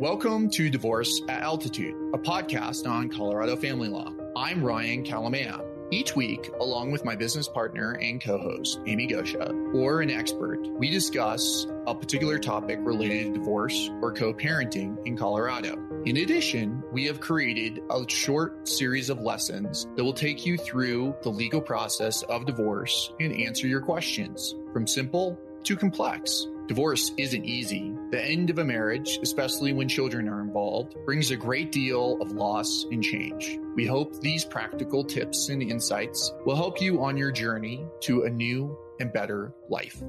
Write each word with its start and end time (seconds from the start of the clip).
Welcome 0.00 0.48
to 0.50 0.70
Divorce 0.70 1.22
at 1.28 1.42
Altitude, 1.42 1.92
a 2.14 2.18
podcast 2.18 2.88
on 2.88 3.08
Colorado 3.08 3.56
family 3.56 3.88
law. 3.88 4.12
I'm 4.36 4.62
Ryan 4.62 5.02
Kalamaya. 5.02 5.60
Each 5.90 6.14
week, 6.14 6.52
along 6.60 6.92
with 6.92 7.04
my 7.04 7.16
business 7.16 7.48
partner 7.48 7.98
and 8.00 8.22
co 8.22 8.38
host, 8.38 8.78
Amy 8.86 9.08
Goscha, 9.08 9.74
or 9.74 10.00
an 10.00 10.08
expert, 10.08 10.64
we 10.78 10.88
discuss 10.88 11.66
a 11.88 11.96
particular 11.96 12.38
topic 12.38 12.78
related 12.82 13.34
to 13.34 13.40
divorce 13.40 13.90
or 14.00 14.12
co 14.12 14.32
parenting 14.32 15.04
in 15.04 15.16
Colorado. 15.16 15.76
In 16.04 16.18
addition, 16.18 16.80
we 16.92 17.04
have 17.06 17.18
created 17.18 17.82
a 17.90 18.08
short 18.08 18.68
series 18.68 19.10
of 19.10 19.18
lessons 19.18 19.88
that 19.96 20.04
will 20.04 20.12
take 20.12 20.46
you 20.46 20.56
through 20.56 21.16
the 21.24 21.28
legal 21.28 21.60
process 21.60 22.22
of 22.22 22.46
divorce 22.46 23.12
and 23.18 23.32
answer 23.32 23.66
your 23.66 23.80
questions 23.80 24.54
from 24.72 24.86
simple 24.86 25.36
to 25.64 25.74
complex. 25.74 26.46
Divorce 26.68 27.12
isn't 27.16 27.46
easy. 27.46 27.94
The 28.10 28.22
end 28.22 28.50
of 28.50 28.58
a 28.58 28.64
marriage, 28.64 29.18
especially 29.22 29.72
when 29.72 29.88
children 29.88 30.28
are 30.28 30.42
involved, 30.42 30.96
brings 31.06 31.30
a 31.30 31.36
great 31.36 31.72
deal 31.72 32.20
of 32.20 32.32
loss 32.32 32.84
and 32.92 33.02
change. 33.02 33.58
We 33.74 33.86
hope 33.86 34.20
these 34.20 34.44
practical 34.44 35.02
tips 35.02 35.48
and 35.48 35.62
insights 35.62 36.30
will 36.44 36.56
help 36.56 36.78
you 36.78 37.02
on 37.02 37.16
your 37.16 37.32
journey 37.32 37.86
to 38.02 38.24
a 38.24 38.30
new 38.30 38.78
and 39.00 39.10
better 39.10 39.54
life 39.70 40.02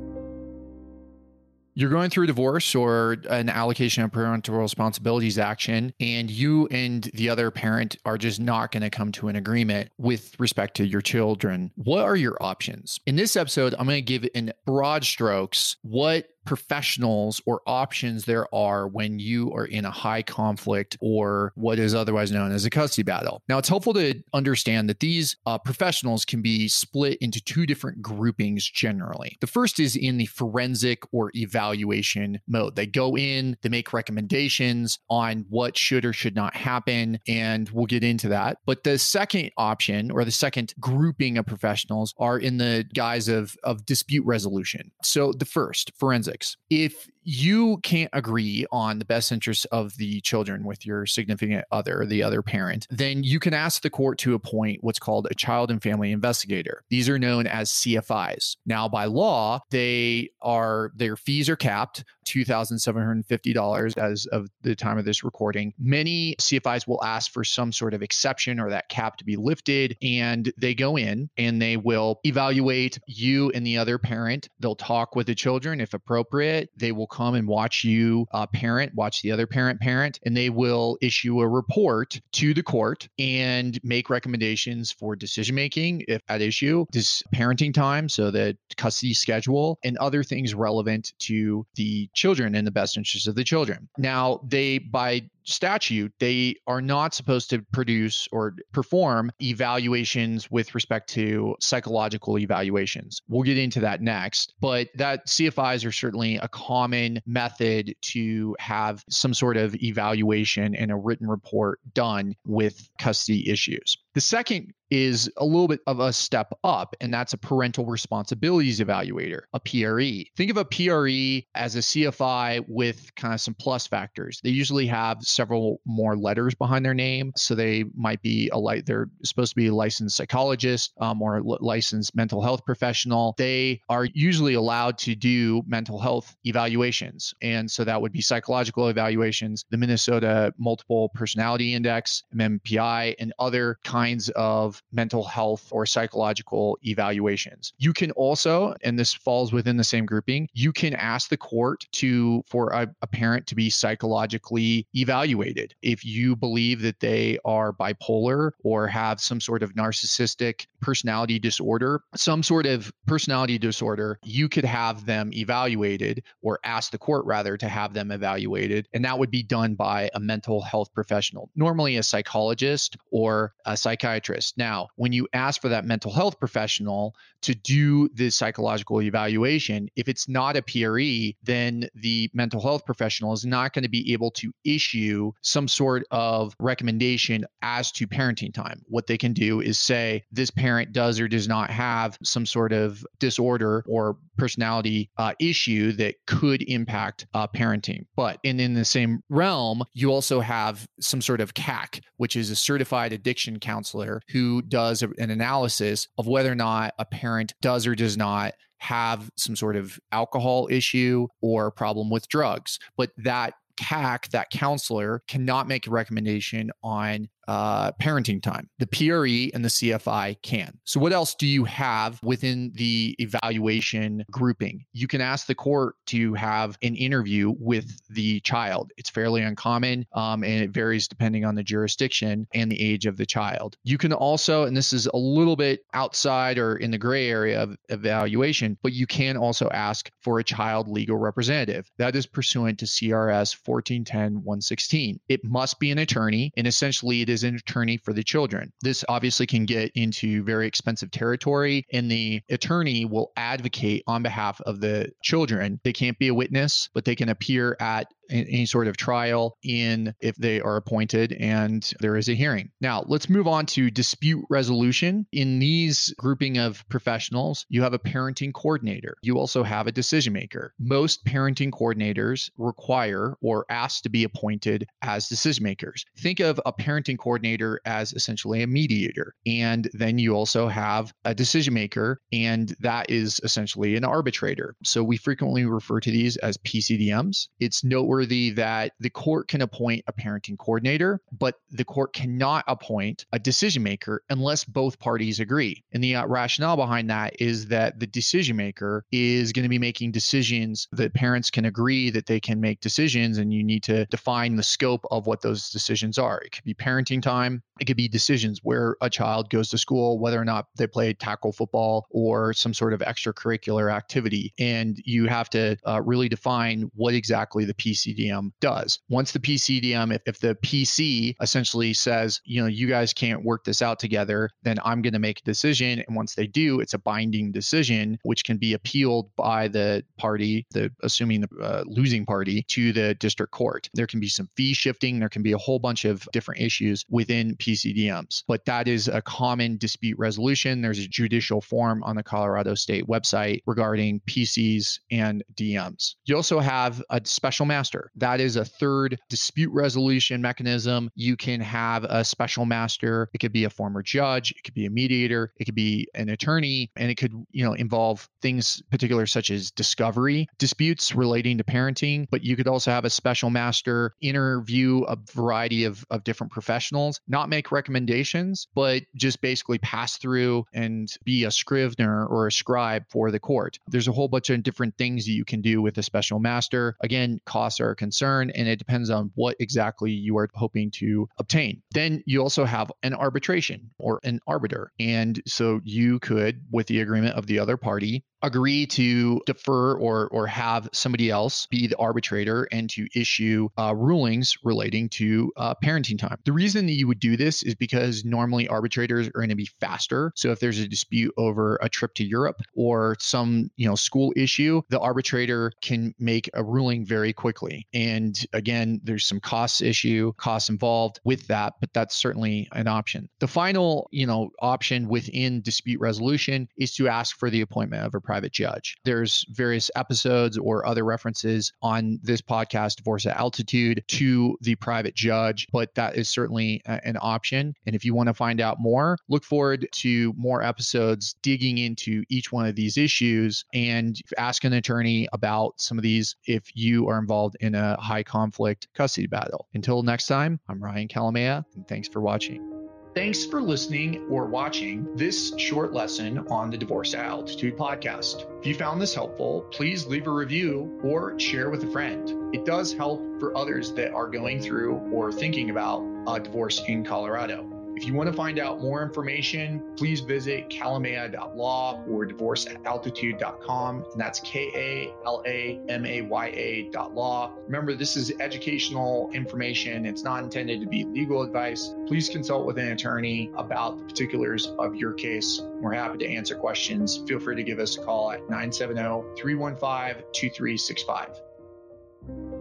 you're 1.80 1.90
going 1.90 2.10
through 2.10 2.26
a 2.26 2.28
divorce 2.28 2.76
or 2.76 3.16
an 3.30 3.48
allocation 3.48 4.04
of 4.04 4.12
parental 4.12 4.58
responsibilities 4.58 5.40
action, 5.40 5.94
and 5.98 6.30
you 6.30 6.68
and 6.68 7.10
the 7.14 7.30
other 7.30 7.52
parent 7.52 7.96
are 8.04 8.18
just 8.18 8.38
not 8.38 8.74
going 8.74 8.82
to 8.82 8.90
come 8.90 9.14
to 9.14 9.30
an 9.30 9.38
agreement 9.38 9.90
with 9.98 10.38
respect 10.42 10.76
to 10.76 10.86
your 10.86 11.00
children. 11.00 11.72
What 11.76 12.04
are 12.04 12.18
your 12.18 12.38
options? 12.42 13.00
In 13.06 13.16
this 13.16 13.38
episode, 13.38 13.74
I'm 13.80 13.86
going 13.86 13.96
to 13.96 14.02
give 14.02 14.28
in 14.36 14.52
broad 14.66 15.06
strokes 15.06 15.78
what 15.82 16.28
professionals 16.50 17.40
or 17.46 17.62
options 17.68 18.26
there 18.26 18.48
are 18.52 18.88
when 18.88 19.20
you 19.20 19.54
are 19.54 19.68
in 19.68 19.86
a 19.86 19.92
high 19.92 20.24
conflict 20.24 20.98
or 21.00 21.54
what 21.54 21.78
is 21.78 21.94
otherwise 21.94 22.32
known 22.32 22.52
as 22.52 22.66
a 22.66 22.72
custody 22.72 23.04
battle. 23.04 23.44
Now, 23.48 23.60
it's 23.60 23.70
helpful 23.70 23.94
to 23.94 24.20
understand 24.34 24.90
that 24.90 25.00
these 25.00 25.38
uh, 25.46 25.60
professionals 25.60 26.26
can 26.26 26.42
be 26.42 26.68
split 26.68 27.20
into 27.22 27.40
two 27.40 27.68
different 27.68 28.02
groupings 28.02 28.68
generally. 28.68 29.38
The 29.42 29.46
first 29.46 29.80
is 29.80 29.96
in 29.96 30.18
the 30.18 30.26
forensic 30.26 31.04
or 31.12 31.30
evaluation 31.36 32.40
mode. 32.48 32.76
They 32.76 32.88
go 32.88 33.16
in, 33.16 33.56
they 33.62 33.70
make 33.70 33.94
recommendations 33.94 34.98
on 35.08 35.46
what 35.50 35.78
should 35.78 36.04
or 36.04 36.14
should 36.14 36.36
not 36.36 36.56
happen, 36.56 37.20
and 37.28 37.70
we'll 37.70 37.86
get 37.86 38.04
into 38.04 38.30
that. 38.30 38.58
But 38.66 38.84
the 38.84 38.98
second 38.98 39.52
option 39.56 40.10
or 40.10 40.26
the 40.26 40.32
second 40.32 40.74
grouping 40.80 41.38
of 41.38 41.46
professionals 41.46 42.16
are 42.18 42.40
in 42.40 42.58
the 42.58 42.86
guise 42.96 43.28
of, 43.28 43.56
of 43.64 43.86
dispute 43.86 44.26
resolution. 44.26 44.90
So 45.04 45.32
the 45.32 45.46
first, 45.46 45.92
forensic 45.96 46.39
if 46.70 47.10
you 47.30 47.78
can't 47.84 48.10
agree 48.12 48.66
on 48.72 48.98
the 48.98 49.06
best 49.06 49.32
interests 49.32 49.66
of 49.66 49.96
the 49.98 50.20
children 50.22 50.64
with 50.64 50.84
your 50.84 51.06
significant 51.06 51.64
other, 51.72 52.04
the 52.08 52.24
other 52.24 52.42
parent, 52.42 52.88
then 52.90 53.22
you 53.22 53.40
can 53.40 53.54
ask 53.54 53.84
the 53.84 53.90
court 53.90 54.18
to 54.18 54.34
appoint 54.34 54.84
what's 54.84 54.98
called 54.98 55.28
a 55.30 55.36
child 55.36 55.70
and 55.70 55.84
family 55.84 56.12
investigator. 56.12 56.84
These 56.90 57.08
are 57.08 57.20
known 57.20 57.46
as 57.46 57.70
CFIs. 57.70 58.58
Now, 58.66 58.90
by 58.90 59.06
law, 59.06 59.60
they 59.70 60.32
are 60.42 60.92
their 60.96 61.16
fees 61.16 61.50
are 61.50 61.56
capped 61.56 62.04
$2,750 62.26 63.98
as 63.98 64.26
of 64.28 64.48
the 64.62 64.76
time 64.76 64.98
of 64.98 65.06
this 65.06 65.24
recording. 65.24 65.74
Many 65.80 66.36
CFIs 66.40 66.88
will 66.88 67.04
ask 67.04 67.32
for 67.32 67.44
some 67.44 67.72
sort 67.72 67.94
of 67.94 68.04
exception 68.04 68.60
or 68.60 68.70
that 68.70 68.90
cap 68.90 69.18
to 69.18 69.26
be 69.26 69.36
lifted, 69.36 69.98
and 70.02 70.52
they 70.58 70.76
go 70.76 70.96
in 70.96 71.30
and 71.38 71.62
they 71.62 71.78
will 71.78 72.20
evaluate 72.24 73.00
you 73.08 73.52
and 73.52 73.66
the 73.66 73.78
other 73.78 73.98
parent. 73.98 74.50
They'll 74.60 74.76
talk 74.76 75.16
with 75.16 75.28
the 75.28 75.36
children 75.36 75.82
if 75.82 75.94
appropriate. 75.94 76.70
They 76.76 76.92
will 76.92 77.08
come 77.20 77.36
and 77.36 77.48
watch 77.48 77.84
you 77.84 78.26
uh, 78.32 78.48
parent, 78.48 78.96
watch 78.96 79.22
the 79.22 79.32
other 79.32 79.46
parent 79.46 79.78
parent, 79.82 80.20
and 80.26 80.38
they 80.38 80.50
will 80.50 80.98
issue 81.02 81.42
a 81.42 81.48
report 81.48 82.22
to 82.32 82.54
the 82.54 82.64
court 82.64 83.10
and 83.20 83.78
make 83.84 84.10
recommendations 84.10 84.90
for 84.90 85.18
decision 85.18 85.54
making 85.54 86.02
if 86.08 86.22
at 86.30 86.40
issue, 86.42 86.86
this 86.94 87.22
parenting 87.36 87.74
time, 87.74 88.08
so 88.08 88.32
the 88.32 88.56
custody 88.78 89.14
schedule, 89.14 89.78
and 89.84 89.98
other 89.98 90.24
things 90.24 90.56
relevant 90.56 91.12
to 91.20 91.66
the 91.76 92.10
children 92.14 92.56
in 92.56 92.64
the 92.64 92.72
best 92.72 92.96
interest 92.96 93.28
of 93.28 93.36
the 93.36 93.44
children. 93.44 93.90
Now, 93.98 94.40
they 94.48 94.78
by 94.78 95.24
statute, 95.44 96.14
they 96.20 96.56
are 96.68 96.82
not 96.82 97.14
supposed 97.14 97.50
to 97.52 97.62
produce 97.72 98.28
or 98.32 98.56
perform 98.72 99.32
evaluations 99.42 100.50
with 100.52 100.76
respect 100.76 101.10
to 101.12 101.56
psychological 101.60 102.38
evaluations. 102.38 103.22
We'll 103.28 103.44
get 103.44 103.58
into 103.58 103.80
that 103.82 104.02
next, 104.02 104.54
but 104.60 104.90
that 104.96 105.28
CFIs 105.28 105.86
are 105.86 105.92
certainly 105.92 106.38
a 106.38 106.48
common 106.48 107.22
method 107.26 107.96
to 108.02 108.56
have 108.60 109.04
some 109.10 109.34
sort 109.34 109.58
of 109.58 109.76
evaluation 109.76 110.76
and 110.76 110.92
a 110.92 110.96
written 110.96 111.28
report 111.28 111.80
done 111.94 112.36
with 112.46 112.90
custody 113.00 113.50
issues. 113.50 113.98
The 114.14 114.22
second 114.22 114.74
is 114.90 115.32
a 115.38 115.46
little 115.46 115.68
bit 115.68 115.82
of 115.88 116.00
a 116.00 116.12
step 116.12 116.54
up, 116.64 116.96
and 117.02 117.14
that's 117.14 117.34
a 117.34 117.38
parental 117.38 117.86
responsibilities 117.86 118.80
evaluator, 118.80 119.42
a 119.54 119.60
PRE. 119.60 120.30
Think 120.36 120.52
of 120.52 120.58
a 120.58 120.66
PRE 120.66 121.46
as 121.56 121.76
a 121.76 121.80
CFI 121.80 122.66
with 122.68 123.14
kind 123.16 123.34
of 123.34 123.42
some 123.42 123.54
plus 123.54 123.88
factors. 123.88 124.40
They 124.44 124.50
usually 124.50 124.88
have 124.88 125.22
several 125.22 125.82
more 125.86 126.16
letters 126.16 126.56
behind 126.56 126.86
their 126.86 126.94
name, 126.94 127.32
so 127.36 127.56
they 127.56 127.86
might 127.96 128.22
be 128.22 128.50
a 128.50 128.58
light. 128.58 128.86
They're 128.86 129.10
supposed 129.24 129.52
to 129.52 129.56
be 129.56 129.68
a 129.68 129.76
licensed 129.76 130.18
psychologist 130.18 130.94
um, 131.00 131.22
or 131.22 131.38
a 131.38 131.44
licensed 131.44 132.16
mental 132.16 132.42
health 132.42 132.66
professional. 132.66 133.36
They 133.38 133.82
are 133.90 134.06
usually 134.14 134.54
allowed 134.54 134.98
to 135.00 135.16
do 135.16 135.64
mental 135.68 136.00
health 136.00 136.36
evaluations, 136.44 137.34
and 137.42 137.70
so 137.70 137.84
that 137.84 138.02
would 138.02 138.12
be 138.12 138.22
psychological 138.22 138.88
evaluations, 138.88 139.66
the 139.70 139.78
Minnesota 139.78 140.54
Multiple 140.58 141.10
Personality 141.14 141.74
Index, 141.74 142.24
MMPI, 142.36 143.16
and 143.20 143.34
other 143.40 143.78
kinds 143.84 144.30
of 144.30 144.79
mental 144.92 145.24
health 145.24 145.68
or 145.72 145.86
psychological 145.86 146.78
evaluations. 146.84 147.74
You 147.78 147.94
can 147.94 148.12
also, 148.12 148.76
and 148.84 148.98
this 148.98 149.14
falls 149.14 149.54
within 149.54 149.78
the 149.78 149.84
same 149.84 150.06
grouping, 150.06 150.48
you 150.54 150.72
can 150.72 150.94
ask 150.94 151.30
the 151.30 151.38
court 151.38 151.86
to 151.94 152.44
for 152.48 152.70
a, 152.70 152.88
a 153.02 153.08
parent 153.08 153.48
to 153.48 153.56
be 153.56 153.70
psychologically 153.70 154.88
evaluated. 154.94 155.76
If 155.82 156.06
you 156.06 156.36
believe 156.36 156.82
that 156.82 157.00
they 157.00 157.40
are 157.46 157.74
bipolar 157.74 158.52
or 158.64 158.88
have 158.88 159.20
some 159.20 159.42
sort 159.42 159.64
of 159.64 159.74
narcissistic 159.74 160.66
personality 160.82 161.40
disorder, 161.40 162.02
some 162.16 162.44
sort 162.44 162.66
of 162.66 162.92
personality 163.06 163.58
disorder, 163.58 164.20
you 164.24 164.50
could 164.50 164.66
have 164.66 165.06
them 165.06 165.32
evaluated 165.34 166.24
or 166.42 166.60
ask 166.64 166.92
the 166.92 166.98
court 166.98 167.26
rather 167.26 167.58
to 167.58 167.68
have 167.68 167.94
them 167.94 168.12
evaluated. 168.12 168.88
And 168.94 169.04
that 169.06 169.18
would 169.20 169.32
be 169.32 169.44
done 169.44 169.76
by 169.76 170.10
a 170.14 170.20
mental 170.20 170.62
health 170.62 170.94
professional, 170.94 171.50
normally 171.56 171.98
a 171.98 172.04
psychologist 172.04 172.98
or 173.12 173.54
a 173.66 173.76
psychiatrist. 173.76 174.58
Now, 174.58 174.69
now, 174.70 174.88
when 174.98 175.12
you 175.12 175.28
ask 175.34 175.62
for 175.62 175.70
that 175.70 175.86
mental 175.86 176.12
health 176.12 176.40
professional 176.40 177.16
to 177.42 177.56
do 177.56 178.10
the 178.10 178.30
psychological 178.30 179.02
evaluation, 179.02 179.90
if 179.96 180.08
it's 180.08 180.28
not 180.28 180.56
a 180.56 180.62
PRE, 180.62 181.36
then 181.44 181.90
the 181.96 182.30
mental 182.34 182.62
health 182.62 182.86
professional 182.86 183.34
is 183.34 183.46
not 183.46 183.74
going 183.74 183.84
to 183.84 183.90
be 183.90 184.14
able 184.14 184.32
to 184.32 184.52
issue 184.64 185.32
some 185.42 185.68
sort 185.68 186.04
of 186.12 186.54
recommendation 186.60 187.46
as 187.62 187.92
to 187.94 188.06
parenting 188.08 188.54
time. 188.54 188.82
What 188.86 189.08
they 189.08 189.18
can 189.18 189.34
do 189.34 189.62
is 189.62 189.80
say 189.80 190.24
this 190.32 190.52
parent 190.52 190.92
does 190.92 191.20
or 191.20 191.28
does 191.28 191.48
not 191.48 191.72
have 191.72 192.18
some 192.24 192.46
sort 192.46 192.72
of 192.72 193.04
disorder 193.20 193.84
or 193.88 194.18
personality 194.38 195.10
uh, 195.18 195.34
issue 195.40 195.92
that 195.94 196.16
could 196.28 196.62
impact 196.64 197.26
uh, 197.34 197.48
parenting. 197.48 198.06
But 198.16 198.40
in, 198.44 198.60
in 198.60 198.74
the 198.74 198.86
same 198.86 199.24
realm, 199.30 199.84
you 199.94 200.12
also 200.12 200.40
have 200.40 200.88
some 201.00 201.22
sort 201.22 201.42
of 201.42 201.54
CAC, 201.54 202.02
which 202.18 202.36
is 202.36 202.50
a 202.50 202.56
certified 202.56 203.14
addiction 203.14 203.60
counselor 203.60 204.22
who 204.32 204.59
does 204.62 205.02
an 205.02 205.30
analysis 205.30 206.08
of 206.18 206.28
whether 206.28 206.52
or 206.52 206.56
not 206.56 206.94
a 207.00 207.06
parent 207.06 207.54
does 207.62 207.88
or 207.88 207.96
does 207.96 208.18
not 208.18 208.54
have 208.78 209.30
some 209.36 209.56
sort 209.56 209.76
of 209.76 210.00
alcohol 210.12 210.68
issue 210.72 211.28
or 211.42 211.72
problem 211.72 212.10
with 212.10 212.28
drugs. 212.30 212.80
But 212.98 213.12
that 213.18 213.54
CAC, 213.80 214.30
that 214.32 214.50
counselor, 214.50 215.24
cannot 215.28 215.68
make 215.68 215.88
a 215.88 215.92
recommendation 215.92 216.72
on 216.84 217.30
uh, 217.50 217.92
parenting 217.94 218.42
time. 218.44 218.70
The 218.78 218.86
PRE 218.86 219.50
and 219.56 219.66
the 219.66 219.70
CFI 219.70 220.40
can. 220.44 220.78
So, 220.84 221.00
what 221.00 221.12
else 221.12 221.34
do 221.34 221.48
you 221.48 221.66
have 221.66 222.20
within 222.22 222.72
the 222.76 223.16
evaluation 223.18 224.24
grouping? 224.30 224.86
You 224.94 225.08
can 225.08 225.20
ask 225.20 225.48
the 225.48 225.56
court 225.56 225.96
to 226.08 226.36
have 226.36 226.78
an 226.84 226.96
interview 226.96 227.56
with 227.60 227.92
the 228.10 228.40
child. 228.42 228.92
It's 228.98 229.10
fairly 229.10 229.42
uncommon 229.42 230.06
um, 230.14 230.44
and 230.44 230.64
it 230.64 230.70
varies 230.70 231.08
depending 231.08 231.44
on 231.44 231.56
the 231.56 231.64
jurisdiction 231.64 232.48
and 232.54 232.72
the 232.72 232.80
age 232.80 233.08
of 233.08 233.18
the 233.18 233.26
child. 233.26 233.78
You 233.84 233.98
can 233.98 234.14
also, 234.14 234.66
and 234.66 234.78
this 234.78 234.94
is 234.94 235.08
a 235.08 235.18
little 235.18 235.56
bit 235.56 235.80
outside 235.96 236.60
or 236.60 236.78
in 236.78 236.92
the 236.92 237.00
gray 237.00 237.30
area 237.30 237.64
of 237.64 237.76
evaluation, 237.90 238.78
but 238.84 238.94
you 238.94 239.08
can 239.08 239.38
also 239.38 239.70
ask 239.70 240.12
for 240.22 240.38
a 240.38 240.44
child 240.44 240.88
legal 240.88 241.18
representative. 241.18 241.90
That 241.98 242.16
is 242.16 242.28
pursuant 242.28 242.78
to 242.80 242.86
CRS 242.86 243.58
1410 243.66 244.44
116. 244.44 245.20
It 245.28 245.44
must 245.44 245.80
be 245.80 245.90
an 245.90 245.98
attorney, 245.98 246.52
and 246.56 246.68
essentially 246.68 247.22
it 247.22 247.30
is 247.30 247.39
an 247.44 247.56
attorney 247.56 247.98
for 247.98 248.14
the 248.14 248.24
children. 248.24 248.72
This 248.82 249.04
obviously 249.08 249.46
can 249.46 249.66
get 249.66 249.92
into 249.96 250.44
very 250.44 250.68
expensive 250.68 251.12
territory, 251.12 251.86
and 251.92 252.10
the 252.10 252.42
attorney 252.50 253.06
will 253.06 253.32
advocate 253.36 254.04
on 254.08 254.24
behalf 254.24 254.62
of 254.62 254.80
the 254.80 255.12
children. 255.24 255.80
They 255.84 255.94
can't 255.94 256.18
be 256.20 256.30
a 256.30 256.34
witness, 256.34 256.90
but 256.94 257.06
they 257.06 257.16
can 257.16 257.30
appear 257.30 257.76
at 257.80 258.08
any 258.30 258.66
sort 258.66 258.88
of 258.88 258.98
trial 258.98 259.58
in 259.64 260.14
if 260.22 260.36
they 260.36 260.62
are 260.62 260.76
appointed 260.76 261.34
and 261.34 261.92
there 262.00 262.16
is 262.16 262.30
a 262.30 262.34
hearing. 262.34 262.70
Now, 262.82 263.04
let's 263.08 263.30
move 263.30 263.48
on 263.48 263.66
to 263.68 263.90
dispute 263.90 264.46
resolution. 264.50 265.26
In 265.32 265.60
these 265.60 266.14
grouping 266.18 266.58
of 266.58 266.88
professionals, 266.90 267.66
you 267.70 267.82
have 267.82 267.94
a 267.94 268.00
parenting 268.00 268.54
coordinator. 268.54 269.16
You 269.22 269.38
also 269.38 269.64
have 269.64 269.88
a 269.88 269.92
decision 269.92 270.34
maker. 270.34 270.74
Most 270.80 271.26
parenting 271.26 271.72
coordinators 271.72 272.50
require 272.58 273.36
or 273.42 273.66
ask 273.70 274.04
to 274.04 274.10
be 274.10 274.24
appointed 274.24 274.86
as 275.02 275.28
decision 275.28 275.64
makers. 275.64 276.06
Think 276.18 276.40
of 276.40 276.60
a 276.66 276.74
parenting 276.74 277.18
coordinator 277.18 277.80
as 277.86 278.14
essentially 278.14 278.64
a 278.64 278.68
mediator. 278.68 279.34
And 279.46 279.90
then 279.94 280.20
you 280.20 280.36
also 280.36 280.68
have 280.68 281.14
a 281.26 281.34
decision 281.34 281.74
maker, 281.74 282.22
and 282.32 282.76
that 282.80 283.10
is 283.10 283.40
essentially 283.44 283.96
an 283.96 284.06
arbitrator. 284.06 284.76
So 284.84 285.04
we 285.04 285.18
frequently 285.18 285.66
refer 285.66 286.00
to 286.00 286.12
these 286.12 286.38
as 286.38 286.58
PCDMs. 286.58 287.48
It's 287.60 287.84
noteworthy 287.84 288.19
that 288.26 288.94
the 289.00 289.10
court 289.10 289.48
can 289.48 289.62
appoint 289.62 290.04
a 290.08 290.14
parenting 290.14 290.58
coordinator, 290.58 291.22
but 291.32 291.56
the 291.72 291.86
court 291.86 292.14
cannot 292.14 292.64
appoint 292.68 293.26
a 293.32 293.40
decision 293.40 293.84
maker 293.84 294.24
unless 294.30 294.64
both 294.64 295.00
parties 295.00 295.40
agree. 295.40 295.84
And 295.92 296.04
the 296.04 296.16
uh, 296.16 296.26
rationale 296.28 296.76
behind 296.76 297.10
that 297.10 297.42
is 297.42 297.68
that 297.68 298.00
the 298.00 298.08
decision 298.08 298.56
maker 298.56 299.06
is 299.12 299.52
going 299.52 299.64
to 299.64 299.70
be 299.70 299.80
making 299.80 300.12
decisions 300.12 300.88
that 300.92 301.14
parents 301.14 301.50
can 301.50 301.66
agree 301.66 302.10
that 302.10 302.26
they 302.26 302.40
can 302.40 302.60
make 302.60 302.82
decisions, 302.82 303.38
and 303.38 303.54
you 303.54 303.64
need 303.64 303.84
to 303.84 304.06
define 304.06 304.56
the 304.56 304.64
scope 304.64 305.06
of 305.12 305.28
what 305.28 305.42
those 305.42 305.70
decisions 305.70 306.18
are. 306.18 306.40
It 306.40 306.52
could 306.52 306.64
be 306.64 306.74
parenting 306.74 307.22
time, 307.22 307.64
it 307.80 307.86
could 307.86 307.98
be 307.98 308.08
decisions 308.08 308.60
where 308.64 308.98
a 309.02 309.10
child 309.10 309.50
goes 309.50 309.70
to 309.70 309.78
school, 309.78 310.20
whether 310.20 310.40
or 310.40 310.46
not 310.46 310.68
they 310.76 310.88
play 310.88 311.14
tackle 311.14 311.52
football 311.52 312.08
or 312.10 312.54
some 312.54 312.74
sort 312.74 312.94
of 312.94 313.00
extracurricular 313.02 313.94
activity. 313.94 314.54
And 314.60 314.98
you 315.06 315.28
have 315.28 315.50
to 315.52 315.78
uh, 315.88 316.02
really 316.04 316.30
define 316.30 316.92
what 316.96 317.14
exactly 317.14 317.66
the 317.66 317.74
PCDM 318.10 318.52
does. 318.60 319.00
Once 319.10 319.32
the 319.32 319.40
PCDM, 319.40 320.14
if, 320.14 320.22
if 320.26 320.40
the 320.40 320.56
PC 320.56 321.36
essentially 321.42 321.94
says, 321.94 322.42
you 322.46 322.62
know, 322.62 322.68
you 322.68 322.88
guys 322.88 323.14
can't 323.14 323.44
work 323.44 323.64
this 323.64 323.82
out 323.82 324.00
together, 324.00 324.50
then 324.64 324.78
I'm 324.84 325.02
going 325.02 325.14
to 325.14 325.20
make 325.20 325.40
a 325.40 325.44
decision. 325.44 326.04
And 326.08 326.16
once 326.16 326.36
they 326.36 326.48
do, 326.48 326.80
it's 326.80 326.94
a 326.94 327.00
binding 327.00 327.52
decision, 327.52 328.18
which 328.24 328.44
can 328.44 328.58
be 328.58 328.74
appealed 328.74 329.30
by 329.36 329.68
the 329.68 330.04
party, 330.18 330.66
the 330.72 330.92
assuming 331.04 331.42
the 331.42 331.50
uh, 331.62 331.84
losing 331.86 332.26
party, 332.26 332.64
to 332.70 332.94
the 332.94 333.16
district 333.16 333.52
court. 333.52 333.90
There 333.94 334.08
can 334.08 334.20
be 334.20 334.30
some 334.30 334.50
fee 334.56 334.74
shifting. 334.74 335.20
There 335.20 335.30
can 335.30 335.44
be 335.44 335.54
a 335.54 335.58
whole 335.58 335.80
bunch 335.80 336.06
of 336.06 336.28
different 336.32 336.62
issues 336.62 337.06
within 337.10 337.56
PCDMs, 337.56 338.44
but 338.48 338.66
that 338.66 338.88
is 338.88 339.08
a 339.08 339.22
common 339.22 339.78
dispute 339.78 340.18
resolution. 340.18 340.82
There's 340.82 341.00
a 341.00 341.08
judicial 341.08 341.62
form 341.62 342.04
on 342.04 342.16
the 342.16 342.24
Colorado 342.24 342.76
State 342.76 343.08
website 343.08 343.62
regarding 343.66 344.22
PCs 344.22 345.00
and 345.12 345.44
DMs. 345.56 346.16
You 346.26 346.36
also 346.36 346.60
have 346.60 347.04
a 347.10 347.22
special 347.24 347.66
master. 347.66 347.99
That 348.16 348.40
is 348.40 348.56
a 348.56 348.66
third 348.66 349.20
dispute 349.30 349.72
resolution 349.74 350.42
mechanism. 350.42 351.10
You 351.16 351.36
can 351.36 351.62
have 351.62 352.04
a 352.04 352.24
special 352.24 352.66
master. 352.66 353.30
It 353.34 353.40
could 353.40 353.54
be 353.54 353.64
a 353.64 353.70
former 353.70 354.02
judge, 354.02 354.52
it 354.52 354.64
could 354.64 354.74
be 354.74 354.86
a 354.86 354.90
mediator, 354.90 355.54
it 355.58 355.66
could 355.66 355.76
be 355.76 356.08
an 356.16 356.30
attorney, 356.30 356.92
and 356.96 357.12
it 357.12 357.16
could, 357.16 357.34
you 357.52 357.64
know, 357.64 357.74
involve 357.74 358.28
things 358.42 358.82
particular 358.92 359.26
such 359.26 359.52
as 359.52 359.72
discovery 359.72 360.48
disputes 360.58 361.16
relating 361.16 361.58
to 361.58 361.64
parenting, 361.64 362.28
but 362.32 362.44
you 362.44 362.56
could 362.56 362.68
also 362.68 362.92
have 362.92 363.06
a 363.06 363.10
special 363.10 363.50
master 363.50 364.14
interview 364.22 365.04
a 365.08 365.18
variety 365.34 365.84
of, 365.84 366.06
of 366.10 366.24
different 366.24 366.52
professionals, 366.52 367.20
not 367.28 367.50
make 367.50 367.72
recommendations, 367.72 368.68
but 368.76 369.04
just 369.16 369.42
basically 369.42 369.78
pass 369.80 370.18
through 370.18 370.66
and 370.74 371.14
be 371.24 371.44
a 371.44 371.52
scrivener 371.52 372.26
or 372.26 372.48
a 372.48 372.52
scribe 372.52 373.04
for 373.10 373.32
the 373.32 373.40
court. 373.40 373.80
There's 373.88 374.08
a 374.08 374.12
whole 374.12 374.28
bunch 374.28 374.50
of 374.50 374.64
different 374.64 374.98
things 374.98 375.26
that 375.26 375.32
you 375.32 375.46
can 375.46 375.62
do 375.62 375.82
with 375.82 375.98
a 375.98 376.04
special 376.04 376.40
master. 376.40 376.96
Again, 377.02 377.40
costs 377.46 377.80
are 377.80 377.89
concern 377.96 378.50
and 378.52 378.68
it 378.68 378.78
depends 378.78 379.10
on 379.10 379.32
what 379.36 379.56
exactly 379.60 380.12
you 380.12 380.38
are 380.38 380.50
hoping 380.54 380.92
to 380.92 381.28
obtain. 381.38 381.82
Then 381.92 382.24
you 382.26 382.42
also 382.42 382.66
have 382.66 382.92
an 383.04 383.14
arbitration 383.14 383.90
or 383.98 384.20
an 384.24 384.40
arbiter. 384.48 384.92
And 385.00 385.42
so 385.46 385.82
you 385.84 386.20
could, 386.20 386.62
with 386.72 386.88
the 386.88 387.02
agreement 387.02 387.36
of 387.36 387.48
the 387.48 387.60
other 387.60 387.78
party, 387.78 388.24
agree 388.42 388.86
to 388.86 389.42
defer 389.46 389.96
or 389.96 390.28
or 390.30 390.48
have 390.48 390.90
somebody 390.94 391.30
else 391.30 391.68
be 391.68 391.88
the 391.88 391.98
arbitrator 391.98 392.68
and 392.72 392.90
to 392.90 393.08
issue 393.16 393.70
uh, 393.78 393.94
rulings 393.96 394.56
relating 394.64 395.10
to 395.10 395.52
uh, 395.58 395.74
parenting 395.84 396.18
time. 396.18 396.38
The 396.46 396.54
reason 396.54 396.86
that 396.86 396.94
you 396.94 397.08
would 397.08 397.20
do 397.20 397.36
this 397.36 397.64
is 397.64 397.76
because 397.76 398.24
normally 398.24 398.68
arbitrators 398.68 399.28
are 399.28 399.32
going 399.32 399.50
to 399.50 399.56
be 399.56 399.70
faster. 399.80 400.32
So 400.36 400.52
if 400.52 400.60
there's 400.60 400.80
a 400.80 400.88
dispute 400.88 401.34
over 401.38 401.78
a 401.82 401.90
trip 401.90 402.14
to 402.16 402.24
Europe 402.24 402.62
or 402.76 403.16
some 403.20 403.72
you 403.76 403.88
know 403.88 403.96
school 403.96 404.34
issue, 404.36 404.82
the 404.90 405.00
arbitrator 405.00 405.72
can 405.82 406.14
make 406.20 406.50
a 406.54 406.64
ruling 406.64 407.06
very 407.06 407.34
quickly. 407.34 407.88
And 407.94 408.38
again, 408.54 409.02
there's 409.04 409.26
some 409.26 409.40
costs 409.40 409.82
issue, 409.82 410.34
costs 410.38 410.70
involved 410.70 411.20
with 411.24 411.48
that, 411.48 411.74
but 411.80 411.94
that's 411.94 412.16
certainly 412.16 412.68
an 412.72 412.88
option. 412.88 413.30
The 413.40 413.48
final 413.48 414.08
you 414.12 414.26
know 414.26 414.52
option 414.62 415.10
within 415.10 415.62
dispute 415.62 416.00
resolution 416.00 416.68
is 416.78 416.94
to 416.96 417.08
ask 417.08 417.38
for 417.38 417.50
the 417.50 417.62
appointment 417.62 418.06
of 418.06 418.16
a 418.16 418.22
private 418.30 418.54
judge. 418.54 418.96
There's 419.06 419.44
various 419.50 419.90
episodes 419.96 420.56
or 420.56 420.86
other 420.86 421.04
references 421.04 421.74
on 421.82 422.20
this 422.22 422.42
podcast, 422.42 422.98
Divorce 422.98 423.26
at 423.26 423.36
Altitude, 423.36 424.04
to 424.06 424.56
the 424.62 424.76
private 424.76 425.16
judge, 425.16 425.66
but 425.72 425.96
that 425.96 426.16
is 426.16 426.30
certainly 426.30 426.80
an 426.86 427.18
option. 427.20 427.74
And 427.88 427.96
if 427.96 428.06
you 428.06 428.14
want 428.14 428.28
to 428.28 428.36
find 428.36 428.62
out 428.62 428.80
more, 428.80 429.18
look 429.30 429.44
forward 429.44 429.88
to 429.94 430.32
more 430.38 430.62
episodes 430.62 431.34
digging 431.42 431.80
into 431.80 432.24
each 432.30 432.52
one 432.52 432.68
of 432.68 432.76
these 432.76 432.98
issues 432.98 433.66
and 433.74 434.16
ask 434.38 434.64
an 434.64 434.74
attorney 434.74 435.28
about 435.34 435.74
some 435.78 435.98
of 435.98 436.04
these 436.04 436.36
if 436.46 436.66
you 436.76 437.10
are 437.10 437.18
involved 437.18 437.58
in 437.62 437.74
a 437.74 438.00
high 438.00 438.22
conflict 438.22 438.90
custody 438.94 439.26
battle. 439.26 439.68
Until 439.74 440.04
next 440.04 440.28
time, 440.28 440.60
I'm 440.70 440.84
Ryan 440.84 441.08
Kalamaya, 441.08 441.64
and 441.74 441.88
thanks 441.88 442.08
for 442.08 442.22
watching. 442.22 442.79
Thanks 443.20 443.44
for 443.44 443.62
listening 443.62 444.26
or 444.30 444.46
watching 444.46 445.06
this 445.14 445.54
short 445.58 445.92
lesson 445.92 446.40
on 446.48 446.72
the 446.72 446.78
Divorce 446.78 447.14
Altitude 447.14 447.78
podcast. 447.78 448.46
If 448.62 448.66
you 448.66 448.74
found 448.74 449.02
this 449.02 449.14
helpful, 449.14 449.68
please 449.72 450.08
leave 450.08 450.26
a 450.26 450.32
review 450.32 450.98
or 451.04 451.38
share 451.38 451.70
with 451.70 451.84
a 451.84 451.92
friend. 451.92 452.56
It 452.56 452.64
does 452.64 452.94
help 452.94 453.20
for 453.42 453.58
others 453.58 453.92
that 453.96 454.14
are 454.14 454.30
going 454.30 454.62
through 454.62 454.96
or 455.12 455.34
thinking 455.34 455.70
about 455.70 456.00
a 456.30 456.40
divorce 456.40 456.82
in 456.88 457.04
Colorado. 457.04 457.79
If 458.00 458.08
you 458.08 458.14
want 458.14 458.30
to 458.30 458.34
find 458.34 458.60
out 458.60 458.80
more 458.80 459.04
information, 459.04 459.84
please 459.98 460.22
visit 460.22 460.70
kalamaya.law 460.70 462.06
or 462.10 462.26
divorceataltitude.com. 462.26 464.06
And 464.14 464.22
that's 464.22 464.40
K 464.40 464.72
A 464.74 465.14
L 465.26 465.44
A 465.46 465.82
M 465.90 466.06
A 466.06 466.22
Y 466.22 466.48
A 466.48 466.90
dot 466.94 467.14
law. 467.14 467.52
Remember, 467.66 467.96
this 467.96 468.16
is 468.16 468.32
educational 468.40 469.30
information. 469.34 470.06
It's 470.06 470.24
not 470.24 470.46
intended 470.46 470.80
to 470.80 470.88
be 470.88 471.04
legal 471.04 471.42
advice. 471.42 471.94
Please 472.08 472.30
consult 472.30 472.66
with 472.66 472.78
an 472.78 472.94
attorney 472.94 473.52
about 473.58 473.98
the 473.98 474.06
particulars 474.06 474.68
of 474.80 474.96
your 474.96 475.12
case. 475.12 475.60
We're 475.82 475.92
happy 475.92 476.20
to 476.20 476.26
answer 476.26 476.56
questions. 476.56 477.22
Feel 477.28 477.42
free 477.42 477.58
to 477.58 477.64
give 477.64 477.80
us 477.80 477.98
a 477.98 478.02
call 478.02 478.32
at 478.32 478.40
970 478.50 479.36
315 479.36 480.24
2365. 480.32 482.59